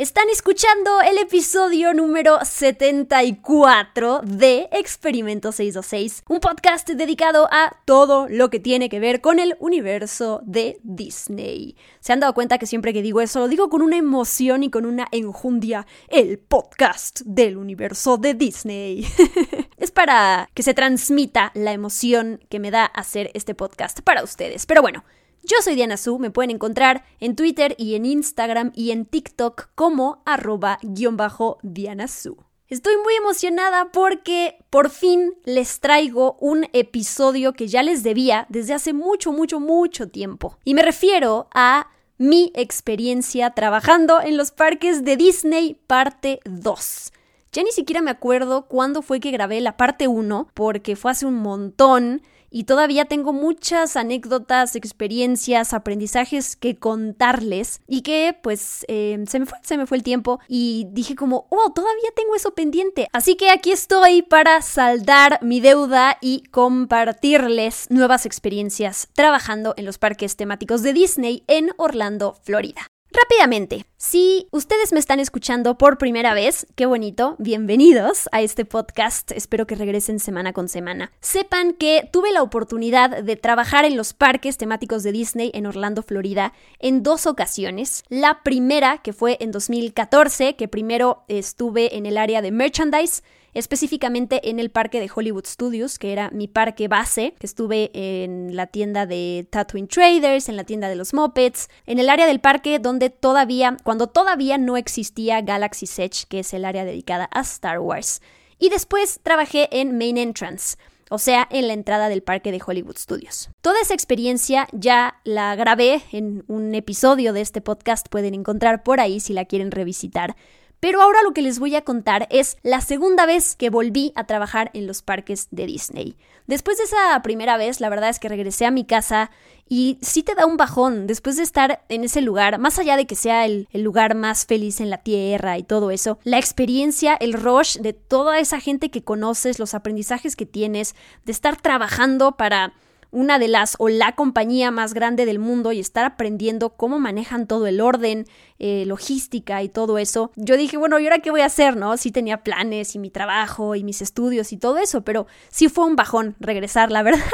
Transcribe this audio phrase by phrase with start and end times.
[0.00, 8.48] Están escuchando el episodio número 74 de Experimento 626, un podcast dedicado a todo lo
[8.48, 11.76] que tiene que ver con el universo de Disney.
[12.00, 14.70] ¿Se han dado cuenta que siempre que digo eso lo digo con una emoción y
[14.70, 15.86] con una enjundia?
[16.08, 19.06] El podcast del universo de Disney.
[19.76, 24.64] es para que se transmita la emoción que me da hacer este podcast para ustedes.
[24.64, 25.04] Pero bueno,
[25.42, 29.70] yo soy Diana Su, me pueden encontrar en Twitter y en Instagram y en TikTok
[29.74, 32.36] como arroba guion bajo Diana Su.
[32.68, 38.74] Estoy muy emocionada porque por fin les traigo un episodio que ya les debía desde
[38.74, 40.56] hace mucho, mucho, mucho tiempo.
[40.62, 47.12] Y me refiero a mi experiencia trabajando en los parques de Disney parte 2.
[47.52, 51.26] Ya ni siquiera me acuerdo cuándo fue que grabé la parte 1 porque fue hace
[51.26, 59.24] un montón y todavía tengo muchas anécdotas, experiencias, aprendizajes que contarles y que pues eh,
[59.28, 62.54] se, me fue, se me fue el tiempo y dije como, oh, todavía tengo eso
[62.54, 63.08] pendiente.
[63.12, 69.98] Así que aquí estoy para saldar mi deuda y compartirles nuevas experiencias trabajando en los
[69.98, 72.89] parques temáticos de Disney en Orlando, Florida.
[73.12, 79.32] Rápidamente, si ustedes me están escuchando por primera vez, qué bonito, bienvenidos a este podcast,
[79.32, 81.10] espero que regresen semana con semana.
[81.20, 86.04] Sepan que tuve la oportunidad de trabajar en los parques temáticos de Disney en Orlando,
[86.04, 88.04] Florida, en dos ocasiones.
[88.08, 94.50] La primera, que fue en 2014, que primero estuve en el área de merchandise, específicamente
[94.50, 98.66] en el parque de Hollywood Studios, que era mi parque base, que estuve en la
[98.66, 102.78] tienda de Tatooine Traders, en la tienda de los Muppets, en el área del parque
[102.78, 107.80] donde todavía, cuando todavía no existía Galaxy Edge, que es el área dedicada a Star
[107.80, 108.20] Wars.
[108.58, 110.76] Y después trabajé en Main Entrance,
[111.08, 113.50] o sea, en la entrada del parque de Hollywood Studios.
[113.62, 119.00] Toda esa experiencia ya la grabé en un episodio de este podcast, pueden encontrar por
[119.00, 120.36] ahí si la quieren revisitar.
[120.80, 124.24] Pero ahora lo que les voy a contar es la segunda vez que volví a
[124.24, 126.16] trabajar en los parques de Disney.
[126.46, 129.30] Después de esa primera vez, la verdad es que regresé a mi casa
[129.68, 133.06] y sí te da un bajón después de estar en ese lugar, más allá de
[133.06, 137.34] que sea el, lugar más feliz en la tierra y todo eso, la experiencia, el
[137.34, 142.72] rush de toda esa gente que conoces, los aprendizajes que tienes, de estar trabajando para
[143.10, 147.46] una de las o la compañía más grande del mundo y estar aprendiendo cómo manejan
[147.46, 148.26] todo el orden,
[148.58, 151.76] eh, logística y todo eso, yo dije, bueno, ¿y ahora qué voy a hacer?
[151.76, 151.96] ¿No?
[151.96, 155.84] Sí tenía planes y mi trabajo y mis estudios y todo eso, pero sí fue
[155.84, 157.24] un bajón regresar, la verdad,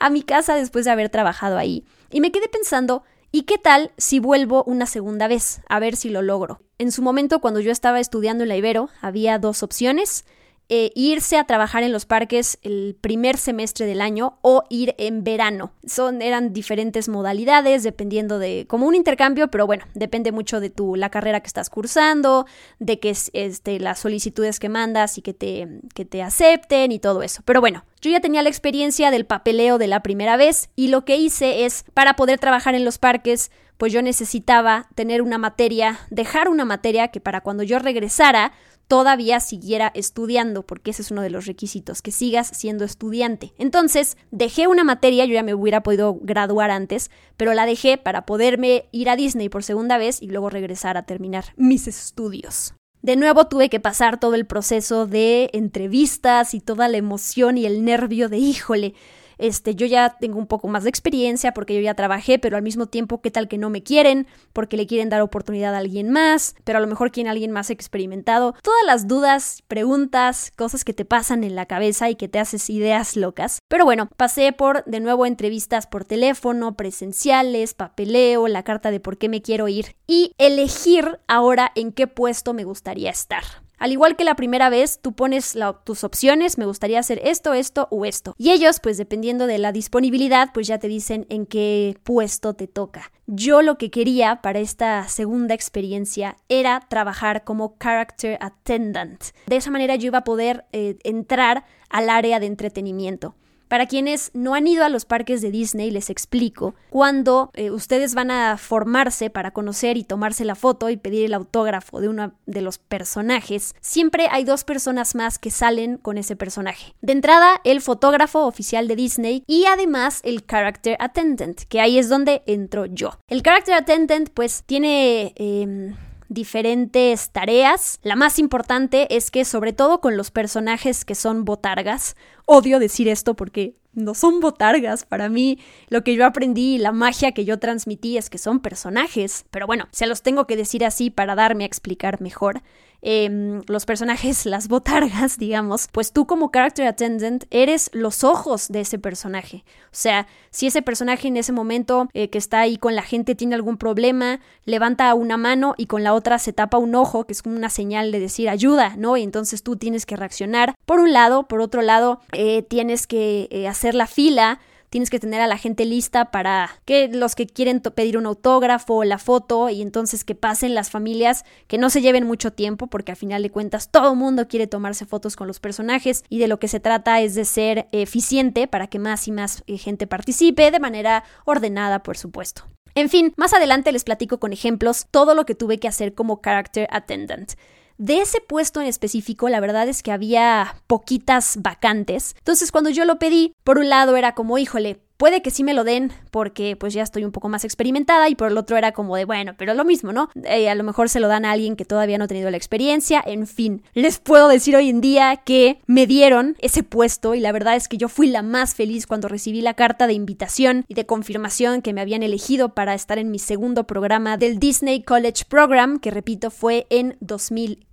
[0.00, 1.84] a mi casa después de haber trabajado ahí.
[2.10, 5.60] Y me quedé pensando, ¿Y qué tal si vuelvo una segunda vez?
[5.68, 6.62] A ver si lo logro.
[6.78, 10.24] En su momento, cuando yo estaba estudiando en la Ibero, había dos opciones.
[10.68, 15.22] Eh, irse a trabajar en los parques el primer semestre del año o ir en
[15.22, 15.70] verano.
[15.86, 20.96] Son, eran diferentes modalidades dependiendo de, como un intercambio, pero bueno, depende mucho de tu,
[20.96, 22.46] la carrera que estás cursando,
[22.80, 27.22] de que este, las solicitudes que mandas y que te, que te acepten y todo
[27.22, 27.42] eso.
[27.44, 31.04] Pero bueno, yo ya tenía la experiencia del papeleo de la primera vez y lo
[31.04, 36.00] que hice es, para poder trabajar en los parques, pues yo necesitaba tener una materia,
[36.10, 38.52] dejar una materia que para cuando yo regresara
[38.88, 43.52] todavía siguiera estudiando, porque ese es uno de los requisitos, que sigas siendo estudiante.
[43.58, 48.26] Entonces, dejé una materia, yo ya me hubiera podido graduar antes, pero la dejé para
[48.26, 52.74] poderme ir a Disney por segunda vez y luego regresar a terminar mis estudios.
[53.02, 57.66] De nuevo tuve que pasar todo el proceso de entrevistas y toda la emoción y
[57.66, 58.94] el nervio de híjole,
[59.38, 62.62] este, yo ya tengo un poco más de experiencia porque yo ya trabajé, pero al
[62.62, 64.26] mismo tiempo, ¿qué tal que no me quieren?
[64.52, 67.50] Porque le quieren dar oportunidad a alguien más, pero a lo mejor quieren a alguien
[67.50, 68.54] más experimentado.
[68.62, 72.70] Todas las dudas, preguntas, cosas que te pasan en la cabeza y que te haces
[72.70, 73.60] ideas locas.
[73.68, 79.18] Pero bueno, pasé por de nuevo entrevistas por teléfono, presenciales, papeleo, la carta de por
[79.18, 83.65] qué me quiero ir y elegir ahora en qué puesto me gustaría estar.
[83.78, 87.88] Al igual que la primera vez, tú pones tus opciones, me gustaría hacer esto, esto
[87.90, 88.34] o esto.
[88.38, 92.66] Y ellos, pues dependiendo de la disponibilidad, pues ya te dicen en qué puesto te
[92.66, 93.12] toca.
[93.26, 99.22] Yo lo que quería para esta segunda experiencia era trabajar como character attendant.
[99.46, 103.34] De esa manera yo iba a poder eh, entrar al área de entretenimiento
[103.68, 106.74] Para quienes no han ido a los parques de Disney, les explico.
[106.90, 111.34] Cuando eh, ustedes van a formarse para conocer y tomarse la foto y pedir el
[111.34, 116.36] autógrafo de uno de los personajes, siempre hay dos personas más que salen con ese
[116.36, 116.94] personaje.
[117.00, 122.08] De entrada, el fotógrafo oficial de Disney y además el character attendant, que ahí es
[122.08, 123.18] donde entro yo.
[123.28, 125.32] El character attendant pues tiene...
[125.36, 125.96] Em,
[126.28, 127.98] diferentes tareas.
[128.02, 133.08] La más importante es que, sobre todo con los personajes que son botargas, odio decir
[133.08, 135.04] esto porque no son botargas.
[135.04, 135.58] Para mí,
[135.88, 139.46] lo que yo aprendí, la magia que yo transmití es que son personajes.
[139.50, 142.62] Pero bueno, se los tengo que decir así para darme a explicar mejor.
[143.02, 148.80] Em, los personajes, las botargas, digamos, pues tú como character attendant eres los ojos de
[148.80, 149.64] ese personaje.
[149.86, 153.34] O sea, si ese personaje en ese momento eh, que está ahí con la gente
[153.34, 157.32] tiene algún problema, levanta una mano y con la otra se tapa un ojo, que
[157.32, 159.16] es como una señal de decir ayuda, ¿no?
[159.16, 160.74] Y entonces tú tienes que reaccionar.
[160.84, 164.60] Por un lado, por otro lado, eh, tienes que eh, hacer la fila
[164.96, 168.94] tienes que tener a la gente lista para que los que quieren pedir un autógrafo
[168.94, 172.86] o la foto y entonces que pasen las familias, que no se lleven mucho tiempo
[172.86, 176.38] porque al final de cuentas todo el mundo quiere tomarse fotos con los personajes y
[176.38, 179.76] de lo que se trata es de ser eficiente para que más y más eh,
[179.76, 182.62] gente participe de manera ordenada, por supuesto.
[182.94, 186.40] En fin, más adelante les platico con ejemplos todo lo que tuve que hacer como
[186.40, 187.52] character attendant.
[187.98, 192.34] De ese puesto en específico, la verdad es que había poquitas vacantes.
[192.38, 195.72] Entonces, cuando yo lo pedí, por un lado era como, híjole, Puede que sí me
[195.72, 198.92] lo den porque pues ya estoy un poco más experimentada y por el otro era
[198.92, 200.28] como de bueno, pero lo mismo, ¿no?
[200.44, 202.58] Eh, a lo mejor se lo dan a alguien que todavía no ha tenido la
[202.58, 203.82] experiencia, en fin.
[203.94, 207.88] Les puedo decir hoy en día que me dieron ese puesto y la verdad es
[207.88, 211.80] que yo fui la más feliz cuando recibí la carta de invitación y de confirmación
[211.80, 216.10] que me habían elegido para estar en mi segundo programa del Disney College Program, que
[216.10, 217.16] repito fue en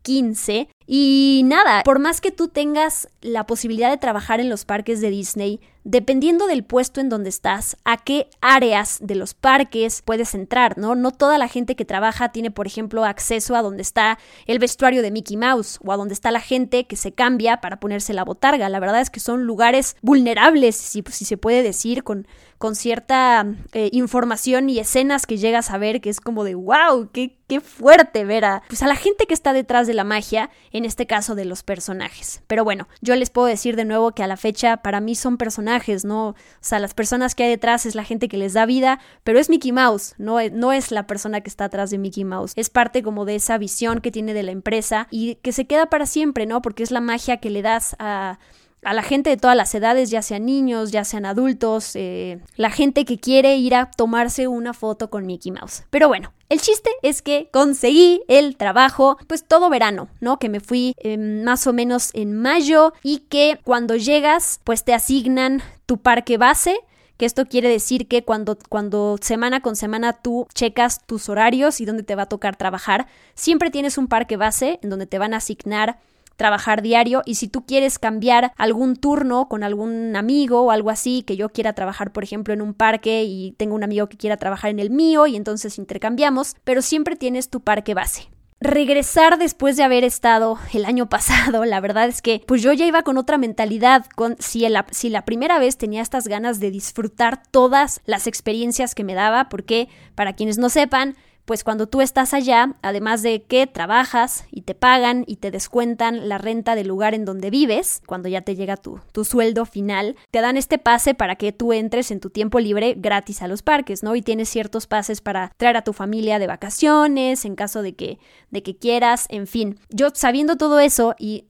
[0.04, 0.70] 2015.
[0.86, 5.10] Y nada, por más que tú tengas la posibilidad de trabajar en los parques de
[5.10, 10.78] Disney, dependiendo del puesto en donde estás, a qué áreas de los parques puedes entrar,
[10.78, 10.96] ¿no?
[10.96, 15.02] No toda la gente que trabaja tiene, por ejemplo, acceso a donde está el vestuario
[15.02, 18.26] de Mickey Mouse o a donde está la gente que se cambia para ponerse la
[18.26, 18.68] botarga.
[18.68, 22.28] La verdad es que son lugares vulnerables, si, si se puede decir, con,
[22.58, 27.10] con cierta eh, información y escenas que llegas a ver que es como de wow,
[27.12, 30.50] qué, qué fuerte ver a, pues a la gente que está detrás de la magia,
[30.72, 32.42] en este caso de los personajes.
[32.48, 35.38] Pero bueno, yo les puedo decir de nuevo que a la fecha para mí son
[35.38, 36.30] personajes, ¿no?
[36.30, 39.40] O sea, las personas que hay detrás es la gente que les da vida, pero
[39.40, 42.54] es Mickey Mouse, no, no es la persona que está atrás de Mickey Mouse.
[42.56, 45.88] Es parte como de esa visión que tiene de la empresa y que se queda
[45.88, 46.62] para siempre, ¿no?
[46.62, 48.40] Porque es la magia que le das a
[48.84, 52.70] a la gente de todas las edades, ya sean niños, ya sean adultos, eh, la
[52.70, 55.84] gente que quiere ir a tomarse una foto con Mickey Mouse.
[55.90, 60.40] Pero bueno, el chiste es que conseguí el trabajo, pues todo verano, ¿no?
[60.40, 64.94] Que me fui em, más o menos en mayo y que cuando llegas, pues te
[64.94, 66.78] asignan tu parque base
[67.18, 71.86] que esto quiere decir que cuando, cuando semana con semana tú checas tus horarios y
[71.86, 75.34] dónde te va a tocar trabajar, siempre tienes un parque base en donde te van
[75.34, 76.00] a asignar
[76.36, 81.24] trabajar diario y si tú quieres cambiar algún turno con algún amigo o algo así,
[81.24, 84.38] que yo quiera trabajar por ejemplo en un parque y tengo un amigo que quiera
[84.38, 88.30] trabajar en el mío y entonces intercambiamos, pero siempre tienes tu parque base.
[88.60, 92.86] Regresar después de haber estado el año pasado, la verdad es que pues yo ya
[92.86, 97.44] iba con otra mentalidad, con si si la primera vez tenía estas ganas de disfrutar
[97.52, 102.34] todas las experiencias que me daba, porque para quienes no sepan, pues cuando tú estás
[102.34, 107.14] allá, además de que trabajas y te pagan y te descuentan la renta del lugar
[107.14, 111.14] en donde vives, cuando ya te llega tu, tu sueldo final, te dan este pase
[111.14, 114.16] para que tú entres en tu tiempo libre gratis a los parques, ¿no?
[114.16, 118.20] Y tienes ciertos pases para traer a tu familia de vacaciones, en caso de que,
[118.50, 119.80] de que quieras, en fin.
[119.90, 121.46] Yo sabiendo todo eso y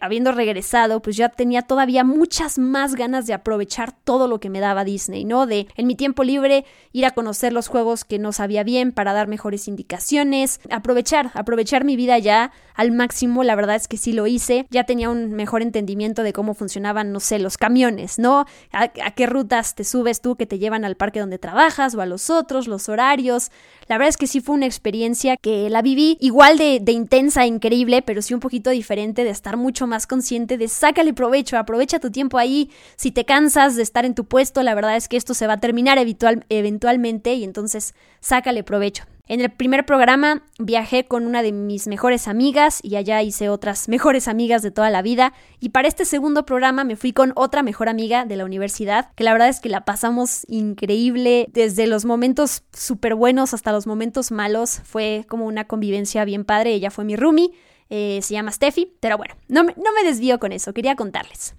[0.00, 4.58] habiendo regresado, pues ya tenía todavía muchas más ganas de aprovechar todo lo que me
[4.58, 5.46] daba Disney, ¿no?
[5.46, 9.12] De en mi tiempo libre ir a conocer los juegos que no sabía bien para
[9.12, 14.12] dar mejores indicaciones, aprovechar, aprovechar mi vida ya al máximo, la verdad es que sí
[14.12, 18.46] lo hice, ya tenía un mejor entendimiento de cómo funcionaban, no sé, los camiones, ¿no?
[18.72, 22.06] A, qué rutas te subes tú que te llevan al parque donde trabajas o a
[22.06, 23.52] los otros, los horarios.
[23.86, 27.44] La verdad es que sí fue una experiencia que la viví igual de, de intensa
[27.44, 31.58] e increíble, pero sí un poquito diferente de estar mucho más consciente de sácale provecho,
[31.58, 32.70] aprovecha tu tiempo ahí.
[32.96, 35.54] Si te cansas de estar en tu puesto, la verdad es que esto se va
[35.54, 39.04] a terminar eventualmente y entonces sácale provecho.
[39.26, 43.88] En el primer programa viajé con una de mis mejores amigas y allá hice otras
[43.88, 45.32] mejores amigas de toda la vida.
[45.60, 49.24] Y para este segundo programa me fui con otra mejor amiga de la universidad, que
[49.24, 54.30] la verdad es que la pasamos increíble desde los momentos súper buenos hasta los momentos
[54.30, 54.82] malos.
[54.84, 56.74] Fue como una convivencia bien padre.
[56.74, 57.50] Ella fue mi roomie.
[57.96, 61.54] Eh, se llama Steffi, pero bueno, no me, no me desvío con eso, quería contarles.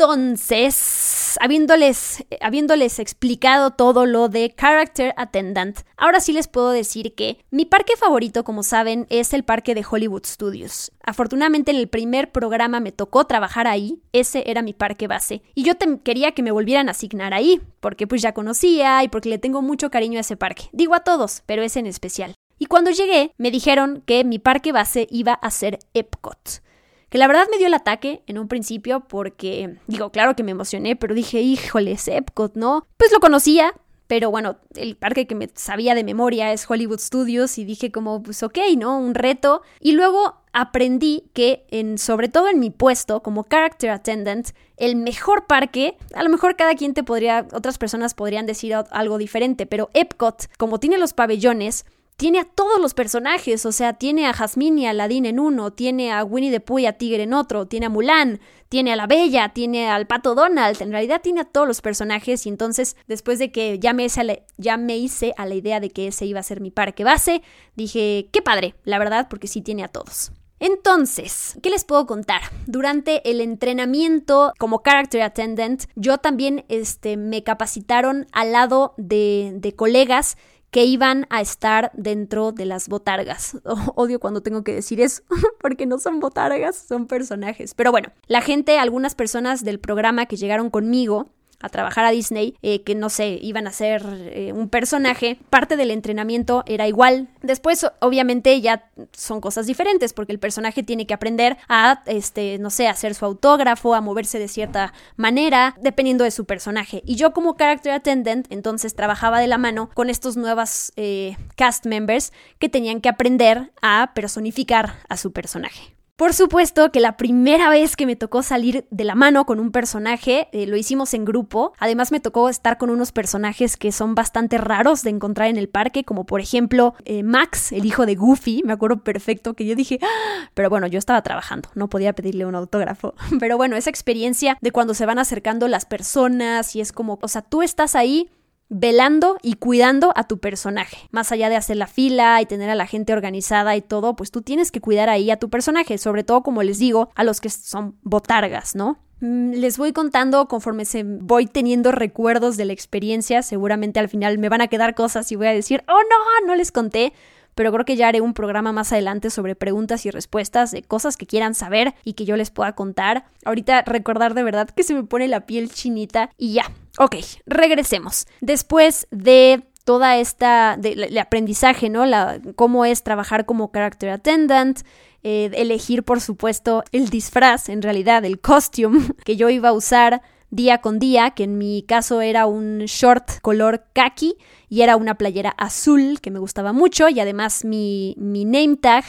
[0.00, 7.38] Entonces, habiéndoles, habiéndoles explicado todo lo de Character Attendant, ahora sí les puedo decir que
[7.52, 10.90] mi parque favorito, como saben, es el parque de Hollywood Studios.
[11.04, 15.62] Afortunadamente en el primer programa me tocó trabajar ahí, ese era mi parque base, y
[15.62, 19.38] yo quería que me volvieran a asignar ahí, porque pues ya conocía y porque le
[19.38, 20.64] tengo mucho cariño a ese parque.
[20.72, 22.34] Digo a todos, pero ese en especial.
[22.60, 26.62] Y cuando llegué, me dijeron que mi parque base iba a ser Epcot
[27.10, 30.52] que la verdad me dio el ataque en un principio porque, digo, claro que me
[30.52, 32.86] emocioné, pero dije, híjole, Epcot, ¿no?
[32.96, 33.74] Pues lo conocía,
[34.06, 38.22] pero bueno, el parque que me sabía de memoria es Hollywood Studios y dije como,
[38.22, 38.96] pues ok, ¿no?
[38.98, 39.62] Un reto.
[39.80, 45.46] Y luego aprendí que, en, sobre todo en mi puesto como character attendant, el mejor
[45.46, 49.90] parque, a lo mejor cada quien te podría, otras personas podrían decir algo diferente, pero
[49.94, 51.86] Epcot, como tiene los pabellones,
[52.20, 55.70] tiene a todos los personajes, o sea, tiene a Jasmine y a Aladdin en uno,
[55.70, 58.96] tiene a Winnie the Pooh y a Tigre en otro, tiene a Mulan, tiene a
[58.96, 62.94] la Bella, tiene al Pato Donald, en realidad tiene a todos los personajes y entonces
[63.06, 66.60] después de que ya me, hice a la, idea de que ese iba a ser
[66.60, 67.40] mi parque base,
[67.74, 70.30] dije, qué padre, la verdad, porque sí tiene a todos.
[70.58, 72.42] Entonces, ¿qué les puedo contar?
[72.66, 79.74] Durante el entrenamiento como character attendant, yo también este, me capacitaron al lado de, de
[79.74, 80.36] colegas
[80.70, 83.58] que iban a estar dentro de las botargas.
[83.94, 85.22] odio cuando tengo que decir eso,
[85.60, 87.74] porque no son botargas, son personajes.
[87.74, 91.28] Pero bueno, la gente, algunas personas del programa que llegaron conmigo,
[91.60, 94.02] a trabajar a Disney, eh, que no sé, iban a ser
[94.32, 97.28] eh, un personaje, parte del entrenamiento era igual.
[97.42, 102.70] Después, obviamente, ya son cosas diferentes, porque el personaje tiene que aprender a, este, no
[102.70, 107.02] sé, hacer su autógrafo, a moverse de cierta manera, dependiendo de su personaje.
[107.04, 111.86] Y yo como character attendant, entonces trabajaba de la mano con estos nuevos eh, cast
[111.86, 115.99] members que tenían que aprender a personificar a su personaje.
[116.20, 119.72] Por supuesto que la primera vez que me tocó salir de la mano con un
[119.72, 121.72] personaje, eh, lo hicimos en grupo.
[121.78, 125.70] Además me tocó estar con unos personajes que son bastante raros de encontrar en el
[125.70, 128.60] parque, como por ejemplo eh, Max, el hijo de Goofy.
[128.66, 130.50] Me acuerdo perfecto que yo dije, ¡Ah!
[130.52, 133.14] pero bueno, yo estaba trabajando, no podía pedirle un autógrafo.
[133.40, 137.28] Pero bueno, esa experiencia de cuando se van acercando las personas y es como, o
[137.28, 138.28] sea, tú estás ahí
[138.70, 140.96] velando y cuidando a tu personaje.
[141.10, 144.30] Más allá de hacer la fila y tener a la gente organizada y todo, pues
[144.30, 147.40] tú tienes que cuidar ahí a tu personaje, sobre todo como les digo, a los
[147.40, 148.98] que son botargas, ¿no?
[149.20, 153.42] Mm, les voy contando conforme se voy teniendo recuerdos de la experiencia.
[153.42, 156.54] Seguramente al final me van a quedar cosas y voy a decir, oh no, no
[156.54, 157.12] les conté
[157.60, 161.18] pero creo que ya haré un programa más adelante sobre preguntas y respuestas de cosas
[161.18, 163.26] que quieran saber y que yo les pueda contar.
[163.44, 166.72] Ahorita recordar de verdad que se me pone la piel chinita y ya.
[166.96, 168.26] Ok, regresemos.
[168.40, 170.78] Después de toda esta,
[171.20, 172.06] aprendizaje, ¿no?
[172.06, 174.80] La, cómo es trabajar como character attendant,
[175.22, 180.22] eh, elegir, por supuesto, el disfraz, en realidad, el costume que yo iba a usar
[180.48, 184.36] día con día, que en mi caso era un short color khaki
[184.70, 189.04] y era una playera azul que me gustaba mucho y además mi, mi name tag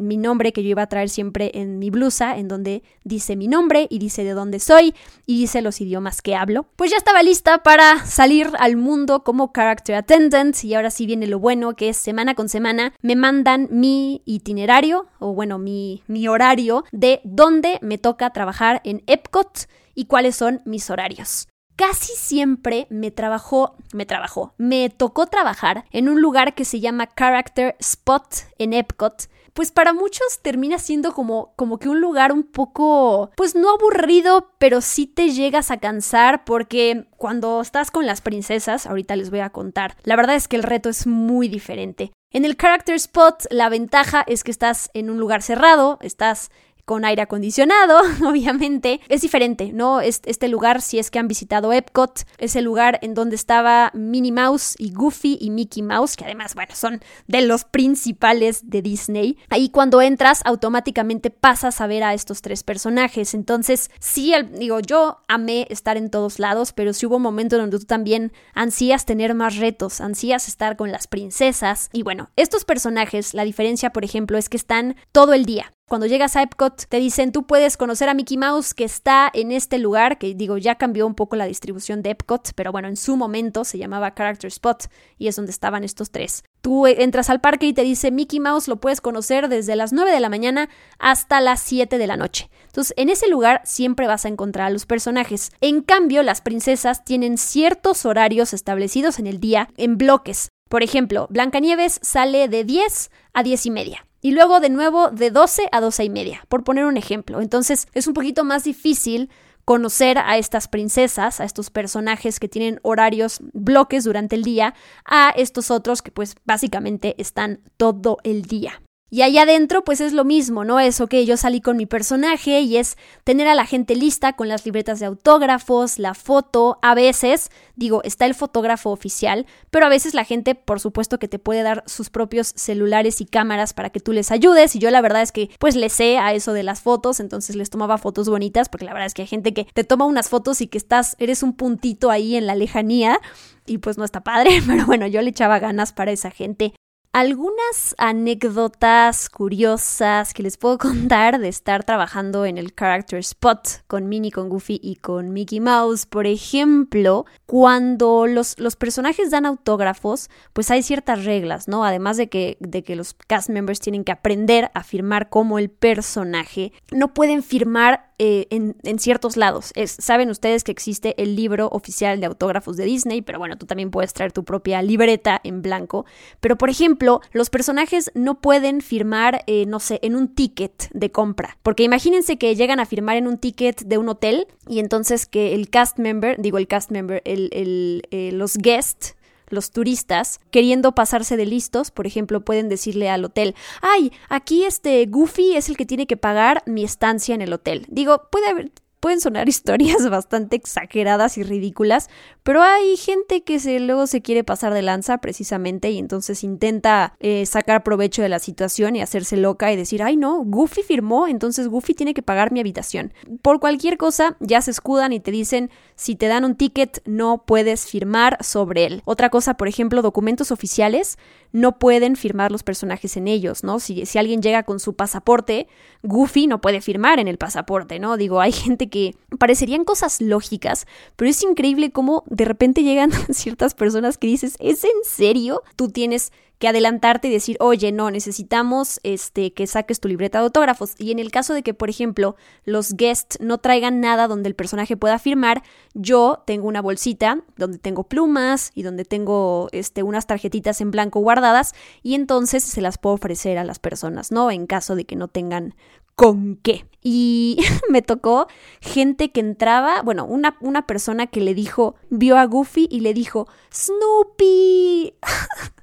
[0.00, 3.48] mi nombre que yo iba a traer siempre en mi blusa, en donde dice mi
[3.48, 4.94] nombre y dice de dónde soy
[5.26, 6.66] y dice los idiomas que hablo.
[6.76, 11.26] Pues ya estaba lista para salir al mundo como character attendant y ahora sí viene
[11.26, 16.26] lo bueno que es semana con semana me mandan mi itinerario o bueno mi, mi
[16.28, 21.49] horario de dónde me toca trabajar en Epcot y cuáles son mis horarios
[21.80, 27.08] casi siempre me trabajó, me trabajó, me tocó trabajar en un lugar que se llama
[27.16, 28.22] Character Spot
[28.58, 33.54] en Epcot, pues para muchos termina siendo como, como que un lugar un poco, pues
[33.54, 39.16] no aburrido, pero sí te llegas a cansar porque cuando estás con las princesas, ahorita
[39.16, 42.12] les voy a contar, la verdad es que el reto es muy diferente.
[42.32, 46.50] En el Character Spot la ventaja es que estás en un lugar cerrado, estás
[46.90, 49.00] con aire acondicionado, obviamente.
[49.08, 50.00] Es diferente, ¿no?
[50.00, 54.32] Este lugar, si es que han visitado Epcot, es el lugar en donde estaba Minnie
[54.32, 59.38] Mouse y Goofy y Mickey Mouse, que además, bueno, son de los principales de Disney.
[59.50, 63.34] Ahí cuando entras, automáticamente pasas a ver a estos tres personajes.
[63.34, 67.78] Entonces, sí, digo, yo amé estar en todos lados, pero sí hubo un momento donde
[67.78, 71.88] tú también ansías tener más retos, ansías estar con las princesas.
[71.92, 75.72] Y bueno, estos personajes, la diferencia, por ejemplo, es que están todo el día.
[75.90, 79.50] Cuando llegas a Epcot, te dicen tú puedes conocer a Mickey Mouse que está en
[79.50, 82.94] este lugar, que digo, ya cambió un poco la distribución de Epcot, pero bueno, en
[82.94, 84.84] su momento se llamaba Character Spot
[85.18, 86.44] y es donde estaban estos tres.
[86.60, 90.12] Tú entras al parque y te dice Mickey Mouse lo puedes conocer desde las 9
[90.12, 90.68] de la mañana
[91.00, 92.50] hasta las 7 de la noche.
[92.66, 95.50] Entonces, en ese lugar siempre vas a encontrar a los personajes.
[95.60, 100.50] En cambio, las princesas tienen ciertos horarios establecidos en el día en bloques.
[100.68, 104.06] Por ejemplo, Blancanieves sale de 10 a 10 y media.
[104.20, 107.40] Y luego de nuevo de 12 a 12 y media, por poner un ejemplo.
[107.40, 109.30] Entonces es un poquito más difícil
[109.64, 114.74] conocer a estas princesas, a estos personajes que tienen horarios, bloques durante el día,
[115.04, 118.82] a estos otros que pues básicamente están todo el día.
[119.12, 120.78] Y allá adentro, pues es lo mismo, ¿no?
[120.78, 124.48] Es, ok, yo salí con mi personaje y es tener a la gente lista con
[124.48, 126.78] las libretas de autógrafos, la foto.
[126.80, 131.26] A veces, digo, está el fotógrafo oficial, pero a veces la gente, por supuesto, que
[131.26, 134.76] te puede dar sus propios celulares y cámaras para que tú les ayudes.
[134.76, 137.56] Y yo la verdad es que, pues le sé a eso de las fotos, entonces
[137.56, 140.28] les tomaba fotos bonitas, porque la verdad es que hay gente que te toma unas
[140.28, 143.18] fotos y que estás, eres un puntito ahí en la lejanía
[143.66, 146.74] y pues no está padre, pero bueno, yo le echaba ganas para esa gente.
[147.12, 154.08] Algunas anécdotas curiosas que les puedo contar de estar trabajando en el Character Spot con
[154.08, 156.06] Minnie, con Goofy y con Mickey Mouse.
[156.06, 161.84] Por ejemplo, cuando los, los, personajes dan autógrafos, pues hay ciertas reglas, ¿no?
[161.84, 165.68] Además de que, de que los cast members tienen que aprender a firmar como el
[165.68, 169.72] personaje, no pueden firmar eh, en, ciertos lados.
[169.86, 173.90] saben ustedes que existe el libro oficial de autógrafos de Disney, pero bueno, tú también
[173.90, 176.04] puedes traer tu propia libreta en blanco.
[176.38, 181.10] Pero por ejemplo, los personajes no pueden firmar, eh, no sé, en un ticket de
[181.10, 181.56] compra.
[181.62, 185.54] Porque imagínense que llegan a firmar en un ticket de un hotel y entonces que
[185.54, 189.16] el cast member, digo el cast member, el, el, eh, los guests
[189.50, 195.04] los turistas, queriendo pasarse de listos, por ejemplo, pueden decirle al hotel, ay, aquí este
[195.06, 197.86] Goofy es el que tiene que pagar mi estancia en el hotel.
[197.88, 202.08] Digo, puede haber, pueden sonar historias bastante exageradas y ridículas,
[202.42, 207.14] pero hay gente que se, luego se quiere pasar de lanza precisamente y entonces intenta
[207.20, 211.26] eh, sacar provecho de la situación y hacerse loca y decir, ay no, Goofy firmó,
[211.26, 213.12] entonces Goofy tiene que pagar mi habitación.
[213.42, 217.44] Por cualquier cosa ya se escudan y te dicen, si te dan un ticket no
[217.44, 219.02] puedes firmar sobre él.
[219.04, 221.18] Otra cosa, por ejemplo, documentos oficiales
[221.52, 223.80] no pueden firmar los personajes en ellos, ¿no?
[223.80, 225.68] Si, si alguien llega con su pasaporte,
[226.02, 228.16] Goofy no puede firmar en el pasaporte, ¿no?
[228.16, 233.74] Digo, hay gente que parecerían cosas lógicas, pero es increíble cómo de repente llegan ciertas
[233.74, 235.62] personas que dices, ¿es en serio?
[235.76, 240.44] Tú tienes que adelantarte y decir, oye, no, necesitamos este, que saques tu libreta de
[240.44, 240.94] autógrafos.
[240.98, 242.36] Y en el caso de que, por ejemplo,
[242.66, 245.62] los guests no traigan nada donde el personaje pueda firmar,
[245.94, 251.20] yo tengo una bolsita donde tengo plumas y donde tengo este, unas tarjetitas en blanco
[251.20, 254.50] guardadas y entonces se las puedo ofrecer a las personas, ¿no?
[254.50, 255.74] En caso de que no tengan
[256.14, 256.84] con qué.
[257.02, 257.56] Y
[257.88, 258.48] me tocó
[258.82, 263.14] gente que entraba, bueno, una, una persona que le dijo, vio a Goofy y le
[263.14, 265.14] dijo, Snoopy.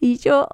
[0.00, 0.48] Y yo,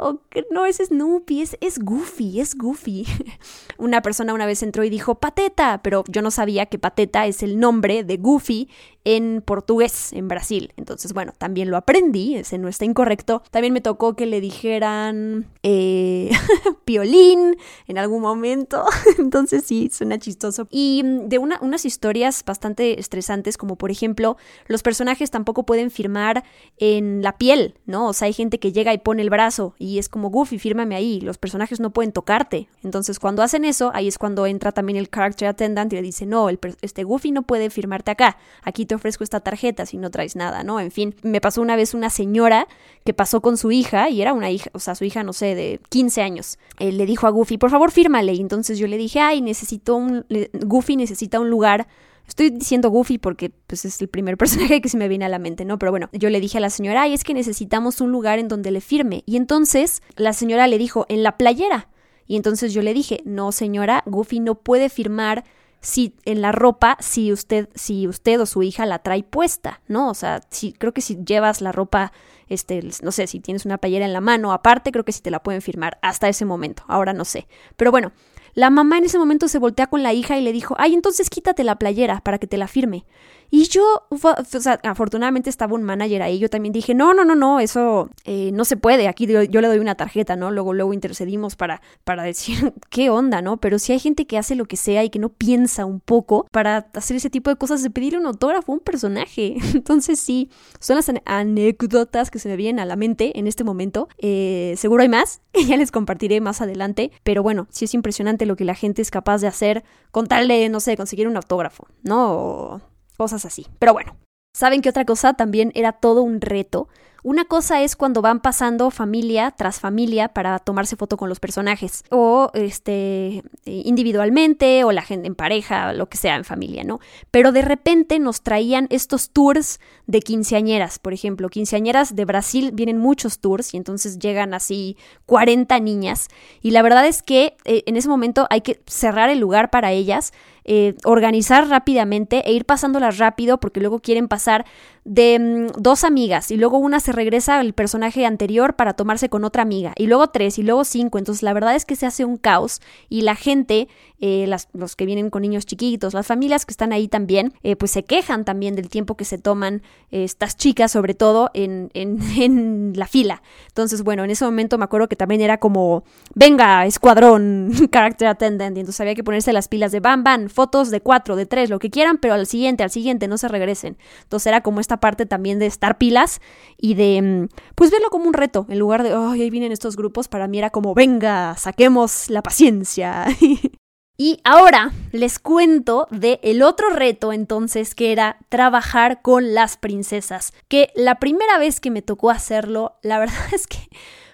[0.50, 3.06] no es Snoopy, es, es Goofy, es Goofy.
[3.78, 7.42] Una persona una vez entró y dijo Pateta, pero yo no sabía que Pateta es
[7.42, 8.68] el nombre de Goofy
[9.04, 10.72] en portugués en Brasil.
[10.76, 13.42] Entonces, bueno, también lo aprendí, ese no está incorrecto.
[13.50, 16.30] También me tocó que le dijeran eh,
[16.84, 18.84] piolín en algún momento.
[19.18, 20.68] Entonces sí, suena chistoso.
[20.70, 24.36] Y de una, unas historias bastante estresantes, como por ejemplo,
[24.66, 26.44] los personajes tampoco pueden firmar
[26.78, 28.08] en la piel, ¿no?
[28.08, 30.94] O sea, hay gente que llega y pone el brazo y es como Goofy, fírmame
[30.94, 31.20] ahí.
[31.20, 32.68] Los personajes no pueden tocarte.
[32.82, 36.26] Entonces, cuando hacen eso, ahí es cuando entra también el character attendant y le dice,
[36.26, 38.36] no, el, este Goofy no puede firmarte acá.
[38.62, 40.80] Aquí ofrezco esta tarjeta si no traes nada, ¿no?
[40.80, 42.68] En fin, me pasó una vez una señora
[43.04, 45.54] que pasó con su hija y era una hija, o sea, su hija, no sé,
[45.54, 46.58] de 15 años.
[46.78, 48.34] Él le dijo a Goofy, por favor, fírmale.
[48.34, 51.86] Y entonces yo le dije, ay, necesito un, Goofy necesita un lugar
[52.26, 55.38] Estoy diciendo Goofy porque pues, es el primer personaje que se me viene a la
[55.38, 55.78] mente, ¿no?
[55.78, 58.48] Pero bueno, yo le dije a la señora, ay, es que necesitamos un lugar en
[58.48, 59.22] donde le firme.
[59.26, 61.88] Y entonces la señora le dijo, en la playera.
[62.26, 65.44] Y entonces yo le dije, no, señora, Goofy no puede firmar
[65.82, 70.08] si en la ropa si usted si usted o su hija la trae puesta, ¿no?
[70.08, 72.12] O sea, si creo que si llevas la ropa
[72.48, 75.30] este no sé, si tienes una playera en la mano aparte, creo que sí te
[75.30, 76.84] la pueden firmar hasta ese momento.
[76.86, 77.48] Ahora no sé.
[77.76, 78.12] Pero bueno,
[78.54, 81.30] la mamá en ese momento se voltea con la hija y le dijo, ay, entonces
[81.30, 83.04] quítate la playera para que te la firme.
[83.54, 87.34] Y yo, o sea, afortunadamente estaba un manager ahí, yo también dije, no, no, no,
[87.34, 90.50] no, eso eh, no se puede, aquí yo, le doy una tarjeta, ¿no?
[90.50, 93.58] Luego, luego intercedimos para, para decir qué onda, ¿no?
[93.58, 96.46] Pero si hay gente que hace lo que sea y que no piensa un poco
[96.50, 99.56] para hacer ese tipo de cosas de pedir un autógrafo a un personaje.
[99.74, 100.48] Entonces sí,
[100.80, 104.08] son las anécdotas que se me vienen a la mente en este momento.
[104.16, 108.46] Eh, seguro hay más, que ya les compartiré más adelante, pero bueno, sí es impresionante
[108.46, 111.36] lo que la gente es capaz de hacer con tal de, no sé, conseguir un
[111.36, 112.80] autógrafo, ¿no?
[113.16, 113.66] Cosas así.
[113.78, 114.16] Pero bueno,
[114.54, 116.88] ¿saben qué otra cosa también era todo un reto?
[117.24, 122.02] Una cosa es cuando van pasando familia tras familia para tomarse foto con los personajes,
[122.10, 126.98] o este individualmente, o la gente en pareja, lo que sea, en familia, ¿no?
[127.30, 132.98] Pero de repente nos traían estos tours de quinceañeras, por ejemplo, quinceañeras de Brasil vienen
[132.98, 134.96] muchos tours y entonces llegan así
[135.26, 136.26] 40 niñas
[136.60, 139.92] y la verdad es que eh, en ese momento hay que cerrar el lugar para
[139.92, 140.32] ellas
[140.64, 144.64] eh, organizar rápidamente e ir pasándolas rápido porque luego quieren pasar
[145.04, 149.44] de mm, dos amigas y luego una se regresa al personaje anterior para tomarse con
[149.44, 151.18] otra amiga y luego tres y luego cinco.
[151.18, 153.88] Entonces la verdad es que se hace un caos y la gente,
[154.20, 157.76] eh, las, los que vienen con niños chiquitos, las familias que están ahí también, eh,
[157.76, 162.18] pues se quejan también del tiempo que se toman estas chicas, sobre todo en, en,
[162.40, 163.42] en la fila.
[163.68, 168.76] Entonces bueno, en ese momento me acuerdo que también era como, venga, escuadrón, character attendant,
[168.76, 171.70] y entonces había que ponerse las pilas de bam, bam, fotos de cuatro, de tres,
[171.70, 173.96] lo que quieran, pero al siguiente, al siguiente, no se regresen.
[174.22, 176.40] Entonces era como esta parte también de estar pilas
[176.76, 179.96] y de, mm, pues verlo como un reto, en lugar de, ay, ahí vienen estos
[179.96, 183.26] grupos, para mí era como, venga, saquemos la paciencia.
[184.18, 190.52] Y ahora les cuento de el otro reto entonces que era trabajar con las princesas,
[190.68, 193.78] que la primera vez que me tocó hacerlo, la verdad es que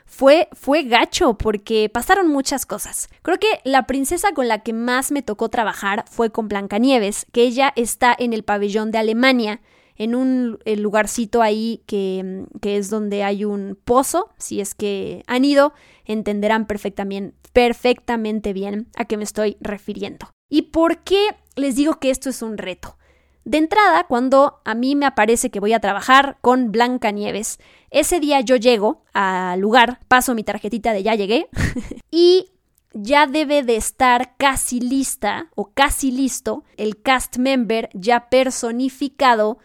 [0.05, 3.09] fue, fue gacho porque pasaron muchas cosas.
[3.23, 7.42] Creo que la princesa con la que más me tocó trabajar fue con Blancanieves, que
[7.42, 9.61] ella está en el pabellón de Alemania,
[9.99, 15.45] en un lugarcito ahí que, que es donde hay un pozo, si es que han
[15.45, 20.31] ido, entenderán perfectamente, perfectamente bien a qué me estoy refiriendo.
[20.49, 22.97] ¿Y por qué les digo que esto es un reto?
[23.45, 27.59] De entrada, cuando a mí me aparece que voy a trabajar con Blanca Nieves,
[27.91, 31.49] ese día yo llego al lugar, paso mi tarjetita de ya llegué
[32.11, 32.53] y
[32.93, 39.59] ya debe de estar casi lista o casi listo el cast member ya personificado